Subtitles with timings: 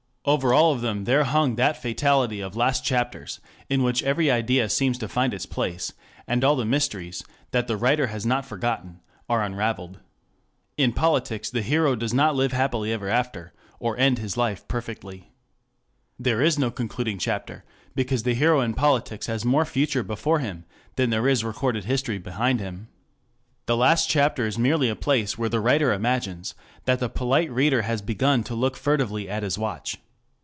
[0.23, 3.39] Over all of them there hung that fatality of last chapters,
[3.71, 5.93] in which every idea seems to find its place,
[6.27, 9.99] and all the mysteries, that the writer has not forgotten, are unravelled.
[10.77, 15.31] In politics the hero does not live happily ever after, or end his life perfectly.
[16.19, 17.63] There is no concluding chapter,
[17.95, 20.65] because the hero in politics has more future before him
[20.97, 22.89] than there is recorded history behind him.
[23.65, 26.53] The last chapter is merely a place where the writer imagines
[26.85, 29.97] that the polite reader has begun to look furtively at his watch.